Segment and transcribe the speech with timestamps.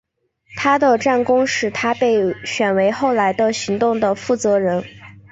[0.57, 4.83] 他的战功使他被选为后来的行动的负责人。